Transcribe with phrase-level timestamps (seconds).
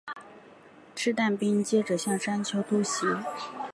[0.95, 3.05] 掷弹兵接着向山丘突袭。